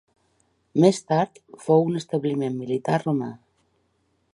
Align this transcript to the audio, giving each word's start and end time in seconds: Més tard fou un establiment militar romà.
Més 0.83 1.01
tard 1.11 1.37
fou 1.67 1.85
un 1.91 2.01
establiment 2.01 2.59
militar 2.65 3.01
romà. 3.07 3.33